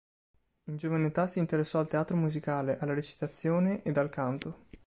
[0.63, 4.65] In giovane età si interessò al teatro musicale, alla recitazione ed al canto.